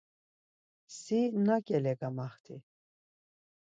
[0.99, 2.55] Si nakele gamaxti?